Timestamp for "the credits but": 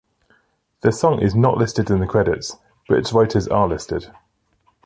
1.99-2.97